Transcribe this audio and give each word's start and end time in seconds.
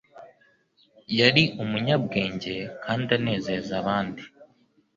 Yari 1.19 1.43
umunyabwenge 1.63 2.53
kandi 2.83 3.09
anezeza 3.17 3.71
abandi; 3.81 4.23